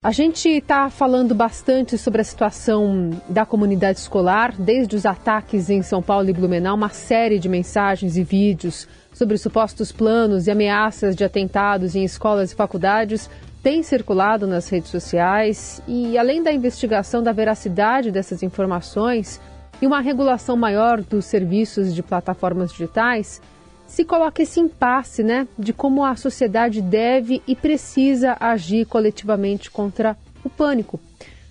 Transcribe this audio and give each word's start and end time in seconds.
A 0.00 0.12
gente 0.12 0.48
está 0.48 0.88
falando 0.88 1.34
bastante 1.34 1.98
sobre 1.98 2.20
a 2.20 2.24
situação 2.24 3.10
da 3.28 3.44
comunidade 3.44 3.98
escolar, 3.98 4.54
desde 4.56 4.94
os 4.94 5.04
ataques 5.04 5.68
em 5.68 5.82
São 5.82 6.00
Paulo 6.00 6.30
e 6.30 6.32
Blumenau, 6.32 6.76
uma 6.76 6.88
série 6.88 7.36
de 7.36 7.48
mensagens 7.48 8.16
e 8.16 8.22
vídeos 8.22 8.86
sobre 9.12 9.36
supostos 9.36 9.90
planos 9.90 10.46
e 10.46 10.52
ameaças 10.52 11.16
de 11.16 11.24
atentados 11.24 11.96
em 11.96 12.04
escolas 12.04 12.52
e 12.52 12.54
faculdades 12.54 13.28
têm 13.60 13.82
circulado 13.82 14.46
nas 14.46 14.68
redes 14.68 14.88
sociais. 14.88 15.82
E, 15.88 16.16
além 16.16 16.44
da 16.44 16.52
investigação 16.52 17.20
da 17.20 17.32
veracidade 17.32 18.12
dessas 18.12 18.40
informações 18.44 19.40
e 19.82 19.86
uma 19.88 20.00
regulação 20.00 20.56
maior 20.56 21.02
dos 21.02 21.24
serviços 21.24 21.92
de 21.92 22.04
plataformas 22.04 22.70
digitais, 22.70 23.42
se 23.88 24.04
coloca 24.04 24.42
esse 24.42 24.60
impasse 24.60 25.24
né, 25.24 25.48
de 25.58 25.72
como 25.72 26.04
a 26.04 26.14
sociedade 26.14 26.80
deve 26.80 27.42
e 27.48 27.56
precisa 27.56 28.36
agir 28.38 28.84
coletivamente 28.86 29.70
contra 29.70 30.16
o 30.44 30.50
pânico. 30.50 31.00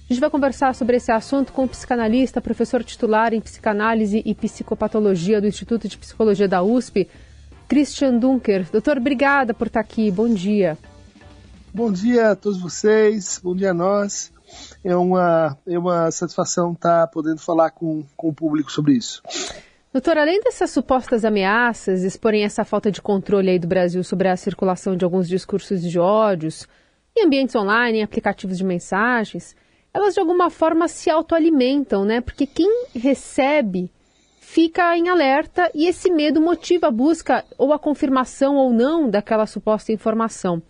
A 0.10 0.14
gente 0.14 0.22
vai 0.22 0.30
conversar 0.30 0.74
sobre 0.74 0.96
esse 0.96 1.12
assunto 1.12 1.52
com 1.52 1.66
o 1.66 1.68
psicanalista, 1.68 2.40
professor 2.40 2.82
titular 2.84 3.34
em 3.34 3.42
psicanálise 3.42 4.22
e 4.24 4.34
psicopatologia 4.34 5.42
do 5.42 5.48
Instituto 5.48 5.90
de 5.90 5.98
Psicologia 5.98 6.48
da 6.48 6.62
USP, 6.62 7.10
Christian 7.68 8.18
Dunker. 8.18 8.66
Doutor, 8.72 8.98
obrigada 8.98 9.54
por 9.54 9.68
estar 9.68 9.82
aqui. 9.82 10.10
Bom 10.10 10.30
dia. 10.30 10.78
Bom 11.74 11.92
dia 11.92 12.32
a 12.32 12.36
todos 12.36 12.62
vocês, 12.62 13.42
bom 13.44 13.54
dia 13.54 13.72
a 13.72 13.74
nós. 13.74 14.32
É 14.84 14.96
uma, 14.96 15.58
é 15.68 15.78
uma 15.78 16.10
satisfação 16.12 16.72
estar 16.72 17.08
podendo 17.08 17.40
falar 17.40 17.72
com, 17.72 18.06
com 18.16 18.30
o 18.30 18.34
público 18.34 18.72
sobre 18.72 18.94
isso. 18.94 19.22
Doutor, 19.98 20.20
além 20.20 20.40
dessas 20.42 20.70
supostas 20.70 21.26
ameaças 21.26 22.04
exporem 22.04 22.44
essa 22.44 22.64
falta 22.64 22.92
de 22.92 23.02
controle 23.02 23.50
aí 23.50 23.58
do 23.58 23.68
Brasil 23.68 24.04
sobre 24.04 24.28
a 24.28 24.38
circulação 24.38 24.96
de 24.96 25.04
alguns 25.04 25.28
discursos 25.28 25.82
de 25.82 25.98
ódios 25.98 26.68
em 27.18 27.26
ambientes 27.26 27.56
online, 27.56 27.98
em 27.98 28.04
aplicativos 28.04 28.60
de 28.60 28.64
mensagens, 28.64 29.56
elas 29.92 30.14
de 30.14 30.20
alguma 30.20 30.52
forma 30.52 30.88
se 30.88 31.10
autoalimentam, 31.10 32.06
né? 32.06 32.22
Porque 32.22 32.46
quem 32.46 32.86
recebe 32.94 33.90
fica 34.40 34.96
em 34.96 35.10
alerta 35.10 35.68
e 35.74 35.88
esse 35.88 36.12
medo 36.12 36.40
motiva 36.40 36.90
a 36.90 36.92
busca 36.92 37.44
ou 37.58 37.74
a 37.74 37.80
confirmação 37.80 38.56
ou 38.56 38.72
não 38.72 39.10
daquela 39.10 39.48
suposta 39.48 39.92
informação. 39.92 40.62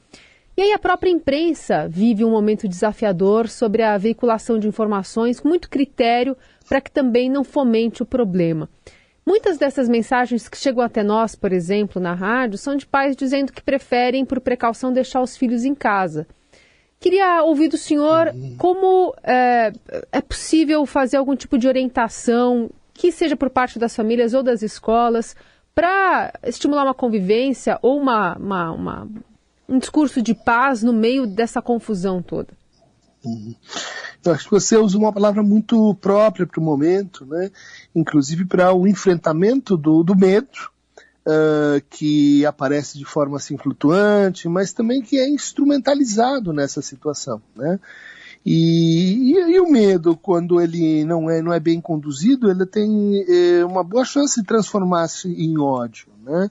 E 0.55 0.61
aí 0.61 0.72
a 0.72 0.80
própria 0.80 1.11
imprensa 1.11 1.86
vive 1.89 2.23
um 2.23 2.31
momento 2.31 2.66
desafiador 2.66 3.50
sobre 3.50 3.83
a 3.83 3.98
veiculação 3.98 4.58
de 4.58 4.70
informações 4.70 5.42
com 5.42 5.50
muito 5.50 5.70
critério 5.70 6.38
para 6.66 6.80
que 6.80 6.89
também 6.89 7.30
não 7.30 7.44
fomente 7.44 8.02
o 8.02 8.05
problema. 8.05 8.70
Muitas 9.28 9.58
dessas 9.58 9.89
mensagens 9.89 10.47
que 10.47 10.58
chegam 10.58 10.81
até 10.81 11.03
nós, 11.03 11.36
por 11.36 11.52
exemplo, 11.52 12.02
na 12.02 12.14
rádio, 12.14 12.58
são 12.58 12.78
de 12.78 12.86
pais 12.86 13.14
dizendo 13.14 13.52
que 13.52 13.61
preferem, 13.61 14.23
por 14.23 14.39
precaução, 14.39 14.94
deixar 14.94 15.22
os 15.22 15.36
filhos 15.36 15.66
em 15.66 15.75
casa. 15.75 16.25
Queria 16.97 17.44
ouvir 17.44 17.67
do 17.67 17.75
senhor 17.75 18.33
como 18.58 19.14
é, 19.22 19.73
é 20.14 20.22
possível 20.22 20.86
fazer 20.86 21.17
algum 21.17 21.36
tipo 21.36 21.58
de 21.58 21.67
orientação, 21.67 22.70
que 22.94 23.11
seja 23.11 23.36
por 23.36 23.50
parte 23.50 23.78
das 23.78 23.94
famílias 23.94 24.33
ou 24.33 24.42
das 24.42 24.61
escolas, 24.61 25.36
para 25.75 26.31
estimular 26.44 26.86
uma 26.86 26.94
convivência 26.94 27.78
ou 27.81 28.00
uma, 28.00 28.38
uma, 28.38 28.72
uma, 28.72 29.08
um 29.67 29.78
discurso 29.78 30.22
de 30.22 30.33
paz 30.33 30.81
no 30.81 30.94
meio 30.94 31.28
dessa 31.28 31.61
confusão 31.61 32.22
toda. 32.22 32.53
Uhum. 33.23 33.56
Eu 34.23 34.34
acho 34.34 34.46
que 34.46 34.52
você 34.52 34.78
usa 34.78 34.98
uma 34.98 35.14
palavra 35.14 35.42
muito 35.42 35.96
própria 35.96 36.46
para 36.46 36.60
o 36.60 36.64
momento, 36.64 37.26
né? 37.26 37.52
inclusive 37.96 38.46
para 38.46 38.73
o 38.73 38.88
enfrentamento 38.88 39.78
do, 39.78 40.04
do 40.04 40.16
medo, 40.16 40.70
uh, 41.26 41.82
que 41.90 42.45
aparece 42.45 42.98
de 42.98 43.06
forma 43.06 43.38
assim 43.38 43.58
flutuante, 43.58 44.48
mas 44.48 44.73
também 44.73 45.02
que 45.02 45.18
é 45.18 45.28
instrumentalizado 45.30 46.52
nessa 46.54 46.82
situação. 46.82 47.42
Né? 47.56 47.80
E, 48.45 49.34
e, 49.34 49.56
e, 49.56 49.60
o 49.60 49.70
medo, 49.70 50.16
quando 50.16 50.62
ele 50.62 51.04
não 51.04 51.30
é, 51.30 51.42
não 51.42 51.54
é 51.54 51.60
bem 51.60 51.82
conduzido, 51.82 52.50
ele 52.50 52.66
tem 52.66 53.26
é, 53.28 53.66
uma 53.66 53.84
boa 53.84 54.06
chance 54.06 54.40
de 54.40 54.48
transformar-se 54.48 55.28
em 55.28 55.58
ódio. 55.60 56.08
Né? 56.23 56.50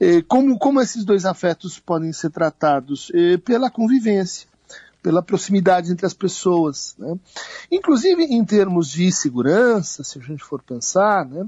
É, 0.00 0.22
como, 0.22 0.58
como 0.58 0.80
esses 0.80 1.04
dois 1.04 1.24
afetos 1.24 1.78
podem 1.78 2.12
ser 2.12 2.30
tratados? 2.30 3.10
É, 3.14 3.36
pela 3.36 3.70
convivência 3.70 4.48
pela 5.02 5.22
proximidade 5.22 5.92
entre 5.92 6.06
as 6.06 6.14
pessoas. 6.14 6.94
Né? 6.98 7.16
Inclusive 7.70 8.24
em 8.24 8.44
termos 8.44 8.90
de 8.90 9.10
segurança, 9.12 10.02
se 10.02 10.18
a 10.18 10.22
gente 10.22 10.42
for 10.42 10.62
pensar, 10.62 11.24
né, 11.24 11.46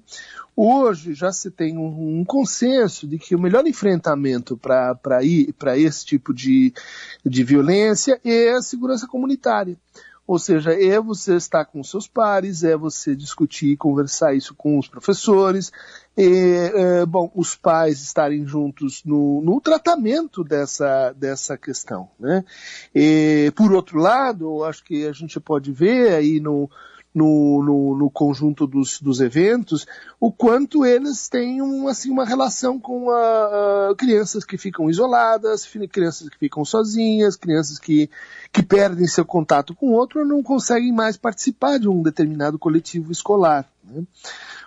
hoje 0.57 1.15
já 1.15 1.33
se 1.33 1.51
tem 1.51 1.77
um, 1.77 2.21
um, 2.21 2.25
consenso 2.25 3.07
de 3.07 3.19
que 3.19 3.35
o 3.35 3.41
melhor 3.41 3.67
enfrentamento 3.67 4.57
para 4.57 5.77
esse 5.77 6.05
tipo 6.05 6.33
de, 6.33 6.73
de 7.25 7.45
violência 7.45 8.21
é 8.25 8.51
a 8.53 8.63
segurança 8.63 9.07
comunitária. 9.07 9.77
Ou 10.31 10.39
seja, 10.39 10.73
é 10.73 11.01
você 11.01 11.35
estar 11.35 11.65
com 11.65 11.83
seus 11.83 12.07
pares, 12.07 12.63
é 12.63 12.77
você 12.77 13.17
discutir 13.17 13.73
e 13.73 13.77
conversar 13.77 14.33
isso 14.33 14.55
com 14.55 14.79
os 14.79 14.87
professores, 14.87 15.73
é, 16.17 17.01
é, 17.01 17.05
bom, 17.05 17.29
os 17.35 17.57
pais 17.57 18.01
estarem 18.01 18.47
juntos 18.47 19.03
no, 19.05 19.43
no 19.43 19.61
tratamento 19.61 20.45
dessa, 20.45 21.13
dessa 21.15 21.59
questão. 21.59 22.09
Né? 22.17 22.45
E, 22.95 23.53
por 23.57 23.73
outro 23.73 23.99
lado, 23.99 24.63
acho 24.63 24.85
que 24.85 25.05
a 25.05 25.13
gente 25.13 25.41
pode 25.41 25.73
ver 25.73 26.15
aí 26.15 26.39
no, 26.39 26.71
no, 27.15 27.63
no, 27.63 27.99
no, 27.99 28.11
conjunto 28.11 28.67
dos, 28.67 29.01
dos 29.01 29.21
eventos, 29.21 29.87
o 30.19 30.31
quanto 30.31 30.85
eles 30.85 31.29
têm 31.29 31.61
um, 31.61 31.89
assim, 31.89 32.11
uma 32.11 32.25
relação 32.25 32.79
com 32.79 33.11
a, 33.11 33.91
a, 33.91 33.95
crianças 33.97 34.45
que 34.45 34.57
ficam 34.57 34.89
isoladas, 34.89 35.69
crianças 35.91 36.29
que 36.29 36.39
ficam 36.39 36.65
sozinhas, 36.65 37.37
crianças 37.37 37.79
que, 37.79 38.09
que 38.53 38.63
perdem 38.63 39.07
seu 39.09 39.25
contato 39.25 39.75
com 39.75 39.89
o 39.89 39.93
outro 39.95 40.21
ou 40.21 40.27
não 40.27 40.43
conseguem 40.43 40.93
mais 40.93 41.17
participar 41.17 41.79
de 41.79 41.89
um 41.89 42.01
determinado 42.03 42.59
coletivo 42.59 43.11
escolar. 43.11 43.69
Né? 43.85 44.05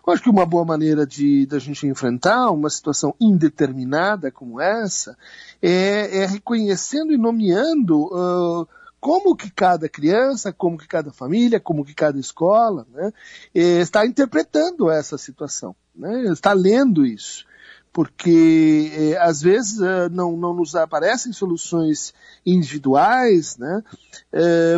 Eu 0.05 0.11
acho 0.11 0.21
que 0.21 0.29
uma 0.29 0.45
boa 0.45 0.65
maneira 0.65 1.07
de 1.07 1.45
da 1.45 1.59
gente 1.59 1.87
enfrentar 1.87 2.51
uma 2.51 2.69
situação 2.69 3.15
indeterminada 3.21 4.29
como 4.29 4.59
essa 4.59 5.17
é, 5.61 6.23
é 6.23 6.25
reconhecendo 6.25 7.13
e 7.13 7.17
nomeando 7.17 8.07
uh, 8.07 8.67
como 9.03 9.35
que 9.35 9.51
cada 9.51 9.89
criança, 9.89 10.53
como 10.53 10.77
que 10.77 10.87
cada 10.87 11.11
família, 11.11 11.59
como 11.59 11.83
que 11.83 11.93
cada 11.93 12.17
escola 12.17 12.87
né, 12.89 13.11
eh, 13.53 13.81
está 13.81 14.05
interpretando 14.05 14.89
essa 14.89 15.17
situação, 15.17 15.75
né, 15.93 16.31
está 16.31 16.53
lendo 16.53 17.05
isso. 17.05 17.45
Porque 17.91 18.89
eh, 18.93 19.17
às 19.19 19.41
vezes 19.41 19.81
eh, 19.81 20.07
não, 20.07 20.37
não 20.37 20.53
nos 20.53 20.73
aparecem 20.73 21.33
soluções 21.33 22.13
individuais 22.45 23.57
né, 23.57 23.83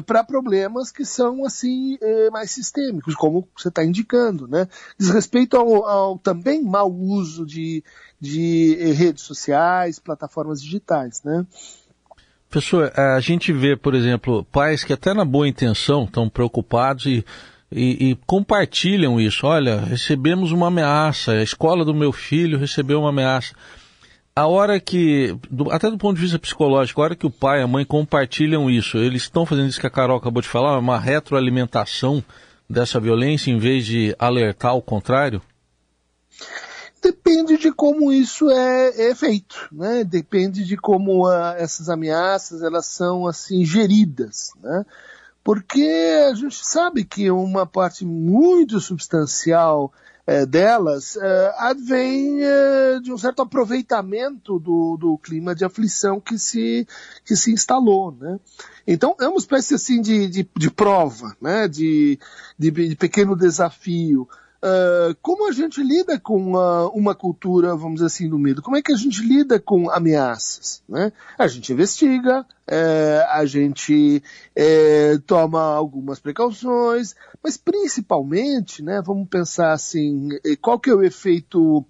para 0.08 0.24
problemas 0.24 0.92
que 0.92 1.06
são 1.06 1.46
assim 1.46 1.98
mais 2.32 2.50
sistêmicos, 2.50 3.14
como 3.14 3.48
você 3.56 3.68
está 3.68 3.86
indicando. 3.86 4.48
Né, 4.48 4.68
diz 4.98 5.12
respeito 5.12 5.56
ao, 5.56 5.86
ao 5.86 6.18
também 6.18 6.64
mau 6.64 6.92
uso 6.92 7.46
de, 7.46 7.84
de 8.20 8.76
redes 8.94 9.24
sociais, 9.24 10.00
plataformas 10.00 10.60
digitais. 10.60 11.22
Né. 11.24 11.46
Professor, 12.56 12.90
a 12.98 13.20
gente 13.20 13.52
vê, 13.52 13.76
por 13.76 13.94
exemplo, 13.94 14.46
pais 14.46 14.82
que 14.82 14.94
até 14.94 15.14
na 15.14 15.26
boa 15.26 15.46
intenção 15.46 16.06
estão 16.06 16.30
preocupados 16.30 17.06
e, 17.06 17.26
e, 17.70 18.12
e, 18.12 18.16
compartilham 18.26 19.20
isso. 19.20 19.46
Olha, 19.46 19.82
recebemos 19.82 20.54
uma 20.54 20.68
ameaça, 20.68 21.34
a 21.34 21.44
escola 21.44 21.84
do 21.84 21.94
meu 21.94 22.14
filho 22.14 22.58
recebeu 22.58 23.02
uma 23.02 23.10
ameaça. 23.10 23.54
A 24.34 24.48
hora 24.48 24.80
que, 24.80 25.36
do, 25.52 25.70
até 25.70 25.92
do 25.92 25.98
ponto 25.98 26.16
de 26.16 26.22
vista 26.22 26.40
psicológico, 26.40 27.02
a 27.02 27.04
hora 27.04 27.16
que 27.18 27.26
o 27.26 27.30
pai 27.30 27.60
e 27.60 27.64
a 27.64 27.68
mãe 27.68 27.84
compartilham 27.84 28.72
isso, 28.72 28.98
eles 29.00 29.24
estão 29.24 29.46
fazendo 29.46 29.68
isso 29.68 29.80
que 29.82 29.88
a 29.88 29.90
Carol 29.90 30.16
acabou 30.16 30.42
de 30.42 30.48
falar, 30.48 30.80
uma 30.80 30.98
retroalimentação 30.98 32.24
dessa 32.70 33.02
violência 33.02 33.52
em 33.52 33.58
vez 33.58 33.86
de 33.86 34.16
alertar 34.18 34.72
ao 34.72 34.82
contrário? 34.82 35.42
Depende 37.06 37.56
de 37.58 37.72
como 37.72 38.12
isso 38.12 38.50
é, 38.50 39.10
é 39.10 39.14
feito, 39.14 39.70
né? 39.72 40.04
Depende 40.04 40.66
de 40.66 40.76
como 40.76 41.28
a, 41.28 41.54
essas 41.56 41.88
ameaças 41.88 42.64
elas 42.64 42.88
são 42.88 43.28
assim 43.28 43.64
geridas, 43.64 44.52
né? 44.60 44.84
Porque 45.44 45.88
a 46.28 46.34
gente 46.34 46.66
sabe 46.66 47.04
que 47.04 47.30
uma 47.30 47.64
parte 47.64 48.04
muito 48.04 48.80
substancial 48.80 49.94
é, 50.26 50.48
delas 50.48 51.16
é, 51.16 51.54
advém 51.60 52.40
é, 52.42 53.00
de 53.00 53.14
um 53.14 53.20
certo 53.20 53.44
aproveitamento 53.44 54.58
do, 54.58 54.98
do 54.98 55.16
clima 55.20 55.54
de 55.54 55.64
aflição 55.64 56.20
que 56.20 56.40
se, 56.40 56.88
que 57.24 57.36
se 57.36 57.52
instalou, 57.54 58.18
né? 58.20 58.40
Então 58.88 59.16
é 59.22 59.28
uma 59.28 59.38
espécie 59.38 59.76
assim 59.76 60.02
de, 60.02 60.28
de, 60.28 60.50
de 60.58 60.72
prova, 60.72 61.38
né? 61.40 61.68
De, 61.68 62.18
de, 62.58 62.72
de 62.72 62.96
pequeno 62.96 63.36
desafio 63.36 64.28
Uh, 64.66 65.14
como 65.22 65.48
a 65.48 65.52
gente 65.52 65.84
lida 65.84 66.20
com 66.20 66.36
uma, 66.38 66.90
uma, 66.90 67.14
cultura, 67.14 67.76
vamos 67.76 67.96
dizer 67.96 68.08
assim, 68.08 68.28
do 68.28 68.40
medo? 68.40 68.64
Como 68.64 68.76
é 68.76 68.82
que 68.82 68.92
a 68.92 68.96
gente 68.96 69.22
lida 69.22 69.60
com 69.60 69.92
ameaças? 69.92 70.82
Né? 70.90 71.14
A 71.38 71.46
gente 71.46 71.72
investiga, 71.72 72.44
é, 72.66 73.24
a 73.30 73.46
gente 73.46 74.24
é, 74.56 75.20
toma 75.28 75.62
algumas 75.62 76.20
precauções, 76.20 77.14
mas 77.44 77.58
principalmente, 77.58 78.82
né, 78.82 79.04
vamos 79.06 79.30
pensar 79.30 79.72
assim, 79.72 80.30
é, 80.44 80.56
qual 80.56 80.80
que 80.80 80.90
é 80.90 80.96
o 80.96 81.04
efeito 81.04 81.86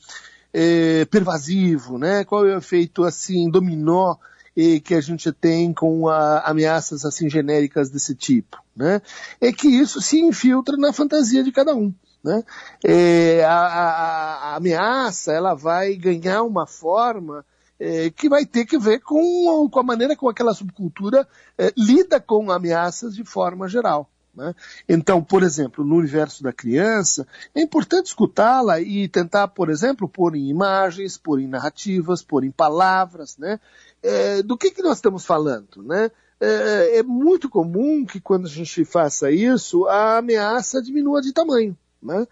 é, 0.54 1.06
pervasivo, 1.06 1.98
né? 1.98 2.26
qual 2.26 2.46
é 2.46 2.56
o 2.56 2.58
efeito 2.58 3.06
assim, 3.06 3.50
dominó 3.50 4.18
e 4.54 4.82
que 4.82 4.96
a 4.96 5.02
gente 5.02 5.32
tem 5.32 5.74
com 5.74 6.10
a, 6.10 6.40
ameaças 6.40 7.06
assim 7.06 7.30
genéricas 7.30 7.90
desse 7.90 8.16
tipo, 8.16 8.58
né? 8.76 9.02
É 9.40 9.52
que 9.52 9.68
isso 9.68 10.02
se 10.02 10.20
infiltra 10.20 10.78
na 10.78 10.94
fantasia 10.94 11.44
de 11.44 11.52
cada 11.52 11.76
um. 11.76 11.94
Né? 12.26 12.44
É, 12.84 13.44
a, 13.44 13.54
a, 13.54 13.90
a, 13.90 14.56
ameaça 14.56 15.32
ela 15.32 15.54
vai 15.54 15.96
ganhar 15.96 16.42
uma 16.42 16.66
forma 16.66 17.46
é, 17.80 18.10
que 18.10 18.28
vai 18.28 18.48
ter 18.48 18.66
que 18.66 18.80
ver 18.80 19.00
com, 19.02 19.70
com 19.70 19.80
a 19.80 19.84
maneira 19.84 20.16
como 20.16 20.32
aquela 20.32 20.56
subcultura 20.56 21.28
é, 21.56 21.72
lida 21.78 22.20
com 22.20 22.52
ameaças 22.52 23.14
de 23.14 23.24
forma 23.24 23.68
geral. 23.68 24.10
Né? 24.34 24.56
Então, 24.90 25.24
por 25.24 25.44
exemplo, 25.44 25.86
no 25.86 25.98
universo 25.98 26.42
da 26.42 26.52
criança, 26.52 27.28
é 27.54 27.62
importante 27.62 28.08
escutá-la 28.08 28.82
e 28.82 29.08
tentar, 29.08 29.50
por 29.50 29.70
exemplo, 29.70 30.10
pôr 30.10 30.36
em 30.36 30.50
imagens, 30.50 31.20
pôr 31.20 31.40
em 31.40 31.48
narrativas, 31.48 32.24
pôr 32.24 32.44
em 32.44 32.52
palavras, 32.52 33.38
né? 33.38 33.60
É, 34.02 34.42
do 34.42 34.58
que, 34.58 34.72
que 34.72 34.82
nós 34.82 34.98
estamos 34.98 35.26
falando, 35.26 35.84
né? 35.84 36.10
É, 36.40 36.98
é, 36.98 37.04
muito 37.04 37.50
comum 37.50 38.04
que 38.04 38.20
quando 38.20 38.46
a 38.46 38.50
gente 38.50 38.84
faça 38.84 39.32
isso, 39.32 39.86
a 39.86 40.18
ameaça 40.18 40.82
diminua 40.82 41.22
de 41.22 41.32
tamanho, 41.32 41.78
né? 42.02 42.28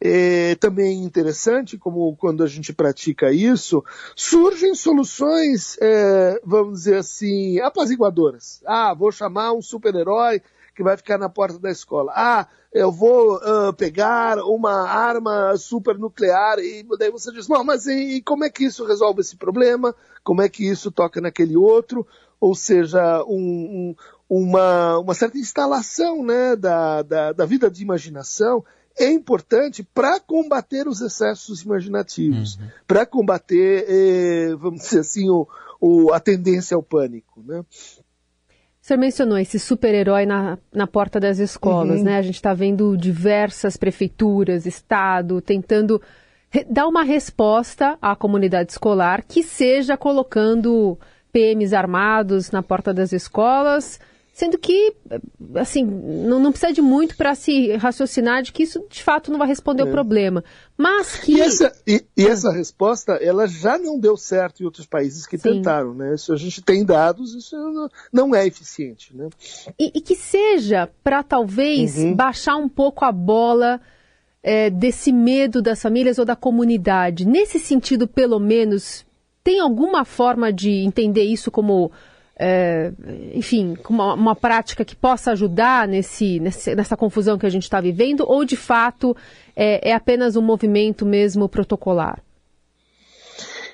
É 0.00 0.56
também 0.56 1.04
interessante 1.04 1.78
como 1.78 2.16
quando 2.16 2.42
a 2.42 2.46
gente 2.46 2.72
pratica 2.72 3.32
isso, 3.32 3.84
surgem 4.16 4.74
soluções, 4.74 5.78
é, 5.80 6.40
vamos 6.44 6.80
dizer 6.80 6.96
assim, 6.96 7.60
apaziguadoras. 7.60 8.60
Ah, 8.66 8.92
vou 8.94 9.12
chamar 9.12 9.52
um 9.52 9.62
super-herói 9.62 10.42
que 10.74 10.82
vai 10.82 10.96
ficar 10.96 11.18
na 11.18 11.28
porta 11.28 11.58
da 11.58 11.70
escola. 11.70 12.12
Ah, 12.14 12.48
eu 12.72 12.90
vou 12.90 13.36
uh, 13.36 13.72
pegar 13.74 14.38
uma 14.38 14.88
arma 14.88 15.56
super 15.56 15.98
nuclear 15.98 16.58
e 16.58 16.84
daí 16.98 17.10
você 17.10 17.30
diz, 17.30 17.46
não, 17.46 17.62
mas 17.62 17.86
e, 17.86 18.16
e, 18.16 18.22
como 18.22 18.44
é 18.44 18.50
que 18.50 18.64
isso 18.64 18.84
resolve 18.86 19.20
esse 19.20 19.36
problema? 19.36 19.94
Como 20.24 20.40
é 20.40 20.48
que 20.48 20.66
isso 20.66 20.90
toca 20.90 21.20
naquele 21.20 21.56
outro? 21.56 22.06
Ou 22.40 22.54
seja, 22.54 23.22
um, 23.24 23.94
um, 24.28 24.46
uma, 24.48 24.98
uma 24.98 25.14
certa 25.14 25.36
instalação 25.36 26.24
né, 26.24 26.56
da, 26.56 27.02
da, 27.02 27.32
da 27.32 27.44
vida 27.44 27.70
de 27.70 27.82
imaginação 27.82 28.64
é 28.98 29.10
importante 29.10 29.82
para 29.82 30.20
combater 30.20 30.86
os 30.86 31.00
excessos 31.00 31.62
imaginativos, 31.62 32.56
uhum. 32.56 32.68
para 32.86 33.06
combater, 33.06 33.86
eh, 33.88 34.54
vamos 34.56 34.82
dizer 34.82 35.00
assim, 35.00 35.30
o, 35.30 35.46
o, 35.80 36.12
a 36.12 36.20
tendência 36.20 36.74
ao 36.74 36.82
pânico. 36.82 37.42
Né? 37.44 37.60
O 37.60 38.86
senhor 38.86 38.98
mencionou 38.98 39.38
esse 39.38 39.58
super-herói 39.58 40.26
na, 40.26 40.58
na 40.72 40.86
porta 40.86 41.20
das 41.20 41.38
escolas, 41.38 41.98
uhum. 41.98 42.04
né? 42.04 42.18
A 42.18 42.22
gente 42.22 42.34
está 42.34 42.52
vendo 42.52 42.96
diversas 42.96 43.76
prefeituras, 43.76 44.66
Estado, 44.66 45.40
tentando 45.40 46.02
dar 46.68 46.86
uma 46.86 47.02
resposta 47.02 47.96
à 48.02 48.14
comunidade 48.14 48.72
escolar 48.72 49.24
que 49.26 49.42
seja 49.42 49.96
colocando 49.96 50.98
PMs 51.32 51.72
armados 51.72 52.50
na 52.50 52.62
porta 52.62 52.92
das 52.92 53.12
escolas, 53.12 53.98
Sendo 54.32 54.56
que, 54.56 54.94
assim, 55.56 55.84
não, 55.84 56.40
não 56.40 56.52
precisa 56.52 56.72
de 56.72 56.80
muito 56.80 57.18
para 57.18 57.34
se 57.34 57.76
raciocinar 57.76 58.42
de 58.42 58.50
que 58.50 58.62
isso 58.62 58.82
de 58.88 59.02
fato 59.02 59.30
não 59.30 59.38
vai 59.38 59.46
responder 59.46 59.82
é. 59.82 59.84
o 59.84 59.90
problema. 59.90 60.42
Mas 60.74 61.18
que. 61.18 61.34
E 61.34 61.40
essa, 61.40 61.70
e, 61.86 62.02
e 62.16 62.26
essa 62.26 62.50
resposta, 62.50 63.12
ela 63.12 63.46
já 63.46 63.76
não 63.76 64.00
deu 64.00 64.16
certo 64.16 64.62
em 64.62 64.64
outros 64.64 64.86
países 64.86 65.26
que 65.26 65.36
Sim. 65.36 65.56
tentaram, 65.56 65.92
né? 65.92 66.16
Se 66.16 66.32
a 66.32 66.36
gente 66.36 66.62
tem 66.62 66.82
dados, 66.82 67.34
isso 67.34 67.54
não, 67.54 67.88
não 68.10 68.34
é 68.34 68.46
eficiente, 68.46 69.14
né? 69.14 69.28
E, 69.78 69.92
e 69.96 70.00
que 70.00 70.14
seja 70.14 70.88
para 71.04 71.22
talvez 71.22 71.98
uhum. 71.98 72.14
baixar 72.14 72.56
um 72.56 72.70
pouco 72.70 73.04
a 73.04 73.12
bola 73.12 73.82
é, 74.42 74.70
desse 74.70 75.12
medo 75.12 75.60
das 75.60 75.82
famílias 75.82 76.18
ou 76.18 76.24
da 76.24 76.34
comunidade. 76.34 77.26
Nesse 77.26 77.58
sentido, 77.58 78.08
pelo 78.08 78.40
menos, 78.40 79.04
tem 79.44 79.60
alguma 79.60 80.06
forma 80.06 80.50
de 80.50 80.70
entender 80.70 81.24
isso 81.24 81.50
como 81.50 81.92
é, 82.38 82.92
enfim, 83.34 83.76
uma, 83.88 84.14
uma, 84.14 84.36
prática 84.36 84.84
que 84.84 84.96
possa 84.96 85.32
ajudar 85.32 85.86
nesse, 85.86 86.40
nessa 86.40 86.96
confusão 86.96 87.38
que 87.38 87.46
a 87.46 87.50
gente 87.50 87.64
está 87.64 87.80
vivendo, 87.80 88.24
ou 88.26 88.44
de 88.44 88.56
fato 88.56 89.16
é, 89.54 89.90
é, 89.90 89.94
apenas 89.94 90.34
um 90.34 90.42
movimento 90.42 91.04
mesmo 91.04 91.48
protocolar? 91.48 92.22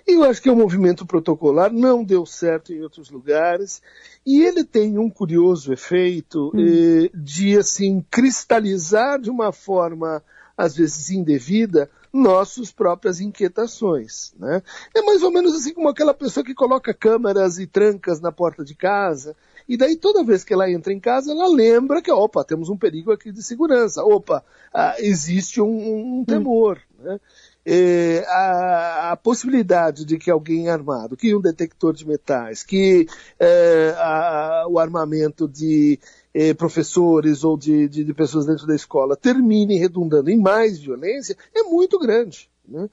Eu 0.07 0.25
acho 0.25 0.41
que 0.41 0.49
o 0.49 0.57
movimento 0.57 1.05
protocolar 1.05 1.71
não 1.71 2.03
deu 2.03 2.25
certo 2.25 2.73
em 2.73 2.81
outros 2.81 3.11
lugares 3.11 3.83
e 4.25 4.43
ele 4.43 4.65
tem 4.65 4.99
um 4.99 5.11
curioso 5.11 5.71
efeito 5.71 6.51
hum. 6.55 6.61
eh, 6.61 7.11
de 7.15 7.59
assim 7.59 8.03
cristalizar 8.11 9.21
de 9.21 9.29
uma 9.29 9.53
forma 9.53 10.23
às 10.59 10.77
vezes 10.77 11.09
indevida 11.11 11.89
nossas 12.13 12.73
próprias 12.73 13.21
inquietações. 13.21 14.35
Né? 14.37 14.61
É 14.95 15.01
mais 15.03 15.23
ou 15.23 15.31
menos 15.31 15.55
assim 15.55 15.73
como 15.73 15.89
aquela 15.89 16.13
pessoa 16.13 16.45
que 16.45 16.55
coloca 16.55 16.93
câmeras 16.93 17.61
e 17.61 17.67
trancas 17.67 18.21
na 18.21 18.33
porta 18.33 18.65
de 18.65 18.75
casa, 18.75 19.37
e 19.69 19.77
daí 19.77 19.97
toda 19.97 20.25
vez 20.25 20.43
que 20.43 20.53
ela 20.53 20.71
entra 20.71 20.93
em 20.93 20.99
casa, 20.99 21.31
ela 21.31 21.47
lembra 21.47 22.03
que, 22.03 22.11
opa, 22.11 22.43
temos 22.43 22.71
um 22.71 22.77
perigo 22.77 23.13
aqui 23.13 23.31
de 23.31 23.43
segurança, 23.43 24.03
opa, 24.03 24.43
ah, 24.73 24.97
existe 24.99 25.61
um, 25.61 26.21
um 26.21 26.25
temor. 26.25 26.81
Né? 26.99 27.21
É, 27.67 28.25
a, 28.27 29.13
a, 29.13 29.17
possibilidade 29.17 30.07
de 30.07 30.17
que 30.17 30.31
alguém 30.31 30.71
armado, 30.71 31.19
que 31.19 31.37
um 31.37 31.41
detector 31.41 31.93
de 31.93 32.09
metais, 32.09 32.63
que 32.63 33.07
é, 33.39 33.95
a, 33.99 34.65
o 34.71 34.79
armamento 34.79 35.47
de 35.47 36.01
eh, 36.39 36.55
professores 36.55 37.43
ou 37.43 37.57
de, 37.57 37.89
de, 37.89 38.05
de, 38.05 38.15
pessoas 38.15 38.47
dentro 38.47 38.65
da 38.65 38.77
escola 38.77 39.17
terminem 39.17 39.77
redundando 39.77 40.31
em 40.31 40.39
mais 40.39 40.79
violência 40.79 41.37
é 41.53 41.65
muito 41.65 41.99
grande. 41.99 42.49
Né? 42.65 42.89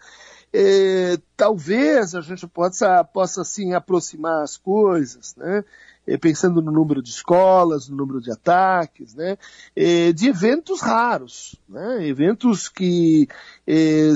Eh, 0.51 1.19
talvez 1.37 2.15
a 2.15 2.21
gente 2.21 2.47
possa, 2.47 3.03
possa 3.03 3.41
assim 3.41 3.73
aproximar 3.73 4.41
as 4.41 4.57
coisas, 4.57 5.35
né? 5.35 5.63
Eh, 6.07 6.17
pensando 6.17 6.59
no 6.59 6.71
número 6.71 7.03
de 7.03 7.09
escolas, 7.09 7.87
no 7.87 7.95
número 7.97 8.19
de 8.19 8.31
ataques, 8.31 9.13
né? 9.13 9.37
Eh, 9.75 10.11
de 10.11 10.27
eventos 10.27 10.81
raros, 10.81 11.55
né? 11.69 12.07
eventos 12.07 12.67
que, 12.67 13.27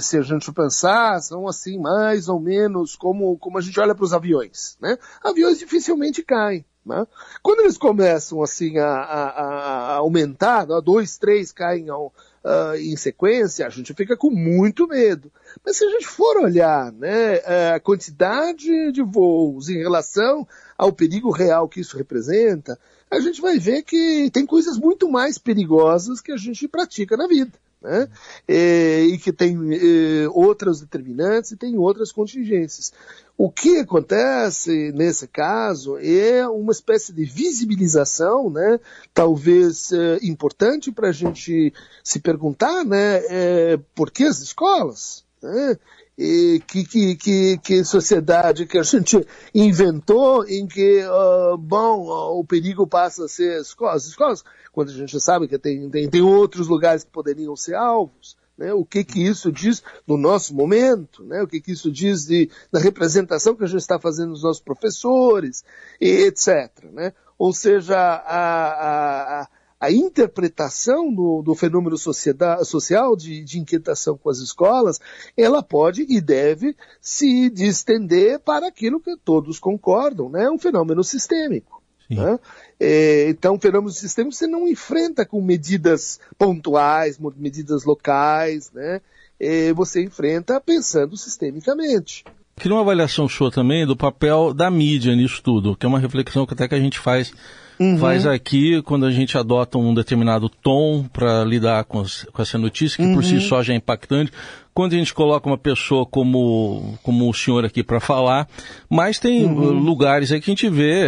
se 0.02 0.18
a 0.18 0.22
gente 0.22 0.52
pensar, 0.52 1.20
são 1.22 1.48
assim 1.48 1.78
mais 1.78 2.30
ou 2.30 2.40
menos 2.40 2.96
como, 2.96 3.38
como 3.38 3.58
a 3.60 3.62
gente 3.62 3.80
olha 3.80 3.94
para 3.94 4.06
os 4.06 4.14
aviões. 4.14 4.78
Né? 4.82 4.98
Aviões 5.24 5.60
dificilmente 5.60 6.24
caem. 6.24 6.66
Né? 6.86 7.06
Quando 7.44 7.62
eles 7.62 7.78
começam 7.78 8.42
assim 8.42 8.78
a, 8.78 8.88
a, 8.88 9.30
a 9.30 9.94
aumentar, 9.96 10.66
né? 10.66 10.80
dois, 10.84 11.18
três 11.18 11.52
caem 11.52 11.90
ao, 11.90 12.08
uh, 12.44 12.76
em 12.78 12.96
sequência, 12.96 13.66
a 13.68 13.70
gente 13.70 13.94
fica 13.94 14.16
com 14.16 14.32
muito 14.32 14.88
medo. 14.88 15.32
Mas 15.66 15.78
se 15.78 15.86
a 15.86 15.90
gente 15.90 16.08
for 16.08 16.38
olhar 16.38 16.92
né, 16.94 17.36
a 17.74 17.80
quantidade 17.80 18.92
de 18.92 19.04
voos 19.04 19.70
em 19.70 19.78
relação 19.78 20.48
ao 20.78 20.92
perigo 20.92 21.32
real 21.32 21.68
que 21.68 21.82
isso 21.82 21.98
representa, 21.98 22.80
a 23.12 23.20
gente 23.20 23.42
vai 23.42 23.60
ver 23.60 23.84
que 23.84 24.30
tem 24.32 24.46
coisas 24.46 24.78
muito 24.78 25.10
mais 25.10 25.38
perigosas 25.38 26.22
que 26.22 26.32
a 26.32 26.38
gente 26.38 26.68
pratica 26.68 27.18
na 27.18 27.28
vida 27.28 27.52
né? 27.82 28.10
É, 28.48 29.02
e 29.02 29.18
que 29.18 29.32
tem 29.32 29.58
é, 29.74 30.28
outras 30.30 30.82
determinantes 30.82 31.52
e 31.52 31.58
tem 31.58 31.78
outras 31.78 32.12
contingências. 32.12 32.92
O 33.38 33.50
que 33.50 33.80
acontece 33.80 34.92
nesse 34.92 35.28
caso 35.28 35.98
é 35.98 36.46
uma 36.48 36.74
espécie 36.74 37.14
de 37.14 37.24
visibilização, 37.24 38.50
né? 38.50 38.80
talvez 39.14 39.94
é, 39.94 40.20
importante 40.24 40.92
para 40.92 41.10
a 41.10 41.14
gente 41.14 41.74
se 42.04 42.20
perguntar 42.20 42.84
né? 42.84 43.24
É, 43.30 43.80
por 43.96 44.12
que 44.12 44.26
as 44.26 44.40
escolas? 44.40 45.24
Né? 45.42 45.78
Que, 46.20 46.84
que, 46.84 47.16
que, 47.16 47.58
que, 47.60 47.84
sociedade 47.86 48.66
que 48.66 48.78
a 48.78 48.84
gente 48.84 49.26
inventou 49.56 50.46
em 50.46 50.68
que, 50.68 51.02
uh, 51.06 51.58
bom, 51.58 52.08
o 52.38 52.44
perigo 52.44 52.86
passa 52.86 53.24
a 53.24 53.30
ser 53.30 53.58
as 53.58 53.68
escolas. 53.68 54.04
As 54.04 54.10
escolas 54.10 54.44
quando 54.74 54.90
a 54.90 54.94
gente 54.94 55.18
sabe 55.20 55.48
que 55.48 55.58
tem, 55.58 55.90
tem, 55.90 56.10
tem 56.10 56.22
outros 56.22 56.68
lugares 56.68 57.06
que 57.06 57.12
poderiam 57.12 57.56
ser 57.56 57.76
alvos. 57.76 58.38
Né? 58.58 58.74
O 58.74 58.84
que 58.84 59.06
que 59.06 59.26
isso 59.26 59.50
diz 59.50 59.82
no 60.06 60.18
nosso 60.18 60.54
momento, 60.54 61.24
né? 61.24 61.42
O 61.42 61.48
que 61.48 61.62
que 61.62 61.72
isso 61.72 61.90
diz 61.90 62.26
de, 62.26 62.52
da 62.70 62.80
representação 62.80 63.56
que 63.56 63.64
a 63.64 63.68
gente 63.68 63.80
está 63.80 63.98
fazendo 63.98 64.32
nos 64.32 64.44
nossos 64.44 64.62
professores, 64.62 65.64
e 66.02 66.26
etc. 66.26 66.70
Né? 66.92 67.14
Ou 67.38 67.54
seja, 67.54 67.96
a, 67.98 68.18
a, 68.18 69.42
a 69.42 69.48
interpretação 69.90 71.14
do, 71.14 71.42
do 71.42 71.56
fenômeno 71.56 71.98
social 71.98 73.16
de, 73.16 73.44
de, 73.44 73.60
inquietação 73.60 74.18
com 74.18 74.30
as 74.30 74.40
escolas, 74.40 75.00
ela 75.38 75.64
pode 75.64 76.06
e 76.10 76.20
deve 76.20 76.76
se 77.00 77.50
distender 77.50 78.40
para 78.40 78.68
aquilo 78.68 79.00
que 79.00 79.16
todos 79.18 79.58
concordam, 79.58 80.30
né? 80.30 80.50
Um 80.50 80.60
fenômeno 80.60 81.04
sistêmico. 81.04 81.80
Né? 82.10 82.40
É, 82.80 83.30
então, 83.30 83.60
fenômenos 83.60 83.98
sistêmicos 83.98 84.38
você 84.38 84.48
não 84.48 84.68
enfrenta 84.68 85.26
com 85.26 85.42
medidas 85.42 86.20
pontuais, 86.38 87.20
medidas 87.38 87.86
locais, 87.86 88.72
né? 88.74 89.00
É, 89.40 89.72
você 89.74 90.04
enfrenta 90.04 90.60
pensando 90.60 91.16
sistemicamente. 91.16 92.26
Queria 92.58 92.76
uma 92.76 92.82
avaliação 92.82 93.30
sua 93.30 93.50
também 93.50 93.86
do 93.86 93.96
papel 93.96 94.54
da 94.54 94.70
mídia 94.70 95.16
nisso 95.16 95.42
tudo, 95.42 95.78
que 95.78 95.86
é 95.86 95.90
uma 95.90 96.00
reflexão 96.00 96.46
que 96.46 96.54
até 96.54 96.68
que 96.68 96.76
a 96.76 96.80
gente 96.80 97.00
faz, 97.00 97.32
uhum. 97.80 97.98
faz 97.98 98.26
aqui 98.26 98.82
quando 98.82 99.06
a 99.06 99.12
gente 99.12 99.38
adota 99.38 99.78
um 99.78 99.94
determinado 99.94 100.50
tom 100.50 101.06
para 101.12 101.44
lidar 101.44 101.84
com, 101.86 102.02
as, 102.02 102.26
com 102.32 102.42
essa 102.42 102.58
notícia, 102.58 102.98
que 102.98 103.04
uhum. 103.04 103.16
por 103.16 103.24
si 103.24 103.36
uhum. 103.36 103.42
só 103.42 103.64
já 103.64 103.74
é 103.74 103.78
impactante. 103.78 104.32
quando 104.74 104.94
a 104.94 104.98
gente 104.98 105.14
coloca 105.14 105.48
uma 105.48 105.58
pessoa 105.58 106.06
como, 106.06 106.98
como 107.04 107.30
o 107.30 107.34
senhor 107.34 107.66
aqui 107.66 107.84
para 107.84 108.00
falar, 108.00 108.48
mas 108.90 109.20
tem 109.20 109.46
uhum. 109.46 109.72
lugares 109.72 110.32
aí 110.32 110.40
que 110.40 110.50
a 110.50 110.54
gente 110.54 110.70
vê, 110.70 111.06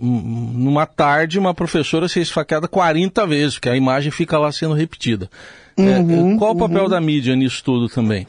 numa 0.00 0.86
tarde, 0.86 1.38
uma 1.38 1.54
professora 1.54 2.08
ser 2.08 2.20
esfaqueada 2.20 2.68
40 2.68 3.26
vezes, 3.26 3.54
porque 3.54 3.68
a 3.68 3.76
imagem 3.76 4.10
fica 4.10 4.38
lá 4.38 4.50
sendo 4.52 4.74
repetida. 4.74 5.30
É, 5.76 5.98
uhum, 6.00 6.34
é, 6.34 6.38
qual 6.38 6.52
o 6.52 6.58
papel 6.58 6.84
uhum. 6.84 6.88
da 6.88 7.00
mídia 7.00 7.36
nisso 7.36 7.62
tudo 7.64 7.88
também? 7.88 8.26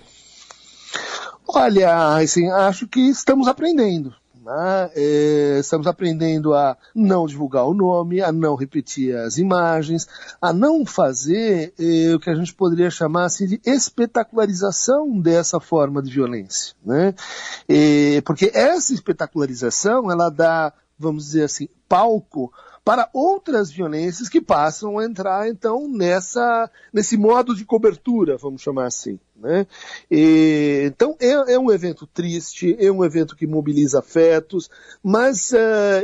Olha, 1.47 2.17
assim, 2.17 2.47
acho 2.51 2.87
que 2.87 2.99
estamos 2.99 3.47
aprendendo. 3.47 4.13
Né? 4.49 4.89
É, 4.95 5.59
estamos 5.59 5.85
aprendendo 5.85 6.55
a 6.55 6.75
não 6.95 7.27
divulgar 7.27 7.67
o 7.67 7.73
nome, 7.75 8.19
a 8.19 8.31
não 8.31 8.55
repetir 8.55 9.15
as 9.15 9.37
imagens, 9.37 10.07
a 10.41 10.51
não 10.51 10.83
fazer 10.83 11.71
é, 11.77 12.15
o 12.15 12.19
que 12.19 12.31
a 12.31 12.33
gente 12.33 12.55
poderia 12.55 12.89
chamar 12.89 13.25
assim, 13.25 13.45
de 13.45 13.61
espetacularização 13.63 15.19
dessa 15.19 15.59
forma 15.59 16.01
de 16.01 16.11
violência. 16.11 16.75
Né? 16.83 17.13
É, 17.67 18.21
porque 18.21 18.49
essa 18.51 18.91
espetacularização, 18.91 20.11
ela 20.11 20.31
dá, 20.31 20.73
vamos 20.97 21.25
dizer 21.25 21.43
assim, 21.43 21.69
palco 21.87 22.51
para 22.89 23.07
outras 23.13 23.69
violências 23.69 24.27
que 24.27 24.41
passam 24.41 24.97
a 24.97 25.05
entrar 25.05 25.47
então 25.47 25.87
nessa 25.87 26.67
nesse 26.91 27.17
modo 27.17 27.55
de 27.55 27.63
cobertura, 27.63 28.35
vamos 28.35 28.63
chamar 28.63 28.87
assim. 28.87 29.19
Né? 29.35 29.67
E, 30.09 30.85
então 30.85 31.15
é, 31.19 31.53
é, 31.53 31.59
um 31.59 31.71
evento 31.71 32.07
triste, 32.07 32.75
é 32.79 32.91
um 32.91 33.05
evento 33.05 33.35
que 33.35 33.45
mobiliza 33.45 33.99
afetos, 33.99 34.71
mas 35.03 35.51
uh, 35.51 35.55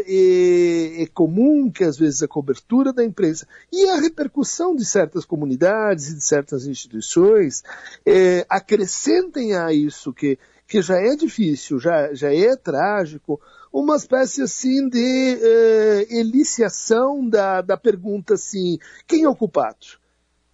é, 0.05 1.01
é, 1.01 1.07
comum 1.07 1.71
que 1.71 1.83
às 1.83 1.97
vezes 1.97 2.21
a 2.21 2.27
cobertura 2.27 2.93
da 2.93 3.03
imprensa 3.03 3.47
e 3.73 3.89
a 3.89 3.99
repercussão 3.99 4.75
de 4.75 4.85
certas 4.85 5.25
comunidades 5.25 6.09
e 6.09 6.13
de 6.13 6.23
certas 6.23 6.67
instituições 6.67 7.63
é, 8.05 8.45
acrescentem 8.47 9.55
a 9.55 9.73
isso 9.73 10.13
que, 10.13 10.37
que 10.67 10.83
já 10.83 10.97
é 10.97 11.15
difícil, 11.15 11.79
já, 11.79 12.13
já 12.13 12.31
é 12.31 12.55
trágico, 12.55 13.41
uma 13.77 13.97
espécie 13.97 14.41
assim 14.41 14.87
de 14.87 14.97
uh, 15.35 16.15
eliciação 16.17 17.27
da, 17.27 17.59
da 17.59 17.75
pergunta 17.75 18.35
assim, 18.35 18.79
quem 19.05 19.23
é 19.23 19.29
o 19.29 19.35
culpado? 19.35 19.99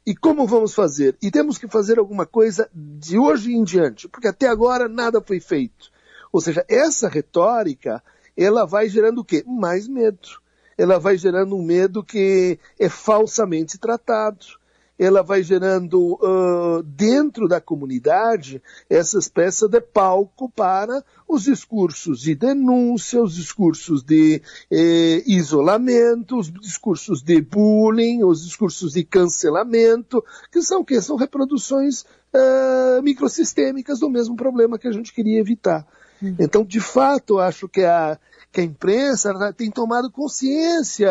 E 0.03 0.15
como 0.15 0.47
vamos 0.47 0.73
fazer? 0.73 1.15
E 1.21 1.29
temos 1.29 1.59
que 1.59 1.67
fazer 1.67 1.99
alguma 1.99 2.25
coisa 2.25 2.67
de 2.73 3.19
hoje 3.19 3.53
em 3.53 3.63
diante, 3.63 4.07
porque 4.07 4.27
até 4.27 4.47
agora 4.47 4.89
nada 4.89 5.21
foi 5.21 5.39
feito. 5.39 5.91
Ou 6.33 6.41
seja, 6.41 6.65
essa 6.67 7.07
retórica, 7.07 8.03
ela 8.35 8.65
vai 8.65 8.89
gerando 8.89 9.21
o 9.21 9.23
quê? 9.23 9.43
Mais 9.45 9.87
medo. 9.87 10.27
Ela 10.75 10.97
vai 10.97 11.15
gerando 11.15 11.55
um 11.55 11.63
medo 11.63 12.03
que 12.03 12.57
é 12.79 12.89
falsamente 12.89 13.77
tratado 13.77 14.59
ela 15.01 15.23
vai 15.23 15.41
gerando 15.41 16.13
uh, 16.13 16.83
dentro 16.83 17.47
da 17.47 17.59
comunidade 17.59 18.61
essa 18.87 19.17
espécie 19.17 19.67
de 19.67 19.81
palco 19.81 20.47
para 20.47 21.03
os 21.27 21.45
discursos 21.45 22.19
de 22.19 22.35
denúncia, 22.35 23.19
os 23.19 23.33
discursos 23.33 24.03
de 24.03 24.43
eh, 24.69 25.23
isolamento, 25.25 26.37
os 26.37 26.51
discursos 26.51 27.23
de 27.23 27.41
bullying, 27.41 28.23
os 28.23 28.43
discursos 28.45 28.93
de 28.93 29.03
cancelamento, 29.03 30.23
que 30.51 30.61
são 30.61 30.83
que 30.83 31.01
são 31.01 31.15
reproduções 31.15 32.01
uh, 32.01 33.01
microsistêmicas 33.01 33.99
do 33.99 34.09
mesmo 34.09 34.35
problema 34.35 34.77
que 34.77 34.87
a 34.87 34.91
gente 34.91 35.11
queria 35.11 35.39
evitar. 35.39 35.87
Uhum. 36.21 36.35
Então, 36.37 36.63
de 36.63 36.79
fato, 36.79 37.39
acho 37.39 37.67
que 37.67 37.81
a, 37.81 38.19
que 38.51 38.59
a 38.59 38.63
imprensa 38.63 39.53
tem 39.53 39.71
tomado 39.71 40.11
consciência 40.11 41.09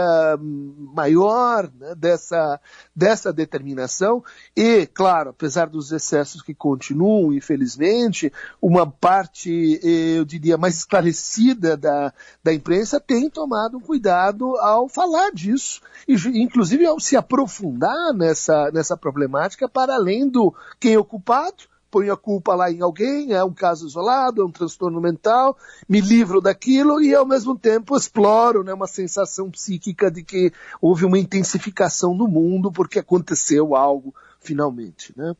maior 0.94 1.70
né, 1.72 1.94
dessa, 1.94 2.60
dessa 2.94 3.32
determinação. 3.32 4.22
E, 4.54 4.86
claro, 4.86 5.30
apesar 5.30 5.68
dos 5.68 5.90
excessos 5.90 6.42
que 6.42 6.54
continuam, 6.54 7.32
infelizmente, 7.32 8.30
uma 8.60 8.86
parte, 8.90 9.80
eu 9.82 10.24
diria, 10.24 10.58
mais 10.58 10.76
esclarecida 10.76 11.76
da, 11.76 12.12
da 12.44 12.52
imprensa 12.52 13.00
tem 13.00 13.30
tomado 13.30 13.80
cuidado 13.80 14.56
ao 14.58 14.88
falar 14.88 15.30
disso, 15.32 15.80
e, 16.06 16.14
inclusive 16.42 16.84
ao 16.84 17.00
se 17.00 17.16
aprofundar 17.16 18.12
nessa, 18.12 18.70
nessa 18.70 18.96
problemática 18.96 19.68
para 19.68 19.94
além 19.94 20.28
do 20.28 20.54
quem 20.78 20.94
é 20.94 20.98
o 20.98 21.04
culpado, 21.04 21.69
ponho 21.90 22.12
a 22.12 22.16
culpa 22.16 22.54
lá 22.54 22.70
em 22.70 22.80
alguém, 22.80 23.32
é 23.32 23.42
um 23.42 23.52
caso 23.52 23.86
isolado, 23.86 24.40
é 24.40 24.44
um 24.44 24.50
transtorno 24.50 25.00
mental, 25.00 25.56
me 25.88 26.00
livro 26.00 26.40
daquilo 26.40 27.02
e 27.02 27.14
ao 27.14 27.26
mesmo 27.26 27.58
tempo 27.58 27.96
exploro 27.96 28.62
né, 28.62 28.72
uma 28.72 28.86
sensação 28.86 29.50
psíquica 29.50 30.10
de 30.10 30.22
que 30.22 30.52
houve 30.80 31.04
uma 31.04 31.18
intensificação 31.18 32.14
no 32.14 32.28
mundo 32.28 32.70
porque 32.70 32.98
aconteceu 32.98 33.74
algo 33.74 34.14
finalmente. 34.38 35.12
Né? 35.16 35.34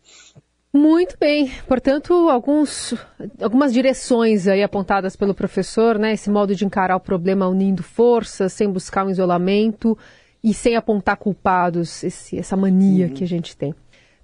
Muito 0.72 1.16
bem, 1.18 1.50
portanto, 1.66 2.28
alguns, 2.28 2.94
algumas 3.42 3.72
direções 3.72 4.46
aí 4.46 4.62
apontadas 4.62 5.16
pelo 5.16 5.34
professor, 5.34 5.98
né? 5.98 6.12
Esse 6.12 6.30
modo 6.30 6.54
de 6.54 6.64
encarar 6.64 6.94
o 6.94 7.00
problema 7.00 7.48
unindo 7.48 7.82
forças, 7.82 8.52
sem 8.52 8.70
buscar 8.70 9.04
um 9.04 9.10
isolamento 9.10 9.98
e 10.44 10.54
sem 10.54 10.76
apontar 10.76 11.16
culpados, 11.16 12.04
esse, 12.04 12.38
essa 12.38 12.56
mania 12.56 13.06
uhum. 13.06 13.14
que 13.14 13.24
a 13.24 13.26
gente 13.26 13.56
tem. 13.56 13.74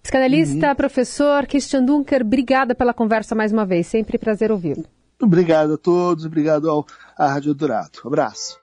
Psicanalista, 0.06 0.68
uhum. 0.68 0.74
professor 0.76 1.46
Christian 1.48 1.84
Dunker, 1.84 2.22
obrigada 2.22 2.76
pela 2.76 2.94
conversa 2.94 3.34
mais 3.34 3.50
uma 3.52 3.66
vez. 3.66 3.88
Sempre 3.88 4.16
prazer 4.16 4.52
ouvi-lo. 4.52 4.84
Obrigado 5.20 5.74
a 5.74 5.76
todos, 5.76 6.24
obrigado 6.24 6.70
ao, 6.70 6.86
à 7.18 7.26
Rádio 7.26 7.52
Dourado. 7.52 7.98
Um 8.04 8.08
abraço. 8.08 8.60